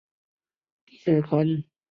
[0.87, 1.69] 李可灼发戍边疆。